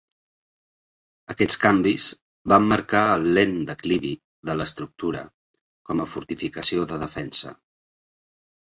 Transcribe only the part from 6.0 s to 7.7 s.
a fortificació de defensa.